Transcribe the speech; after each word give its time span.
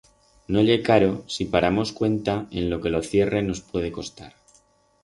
No 0.55 0.61
ye 0.67 0.77
caro 0.87 1.11
si 1.27 1.45
paramos 1.45 1.91
cuenta 1.91 2.39
en 2.49 2.71
lo 2.71 2.81
que 2.81 2.89
lo 2.89 3.03
cierre 3.03 3.43
nos 3.43 3.61
puede 3.61 3.91
costar. 3.91 4.33